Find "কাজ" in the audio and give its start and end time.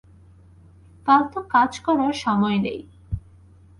1.49-1.71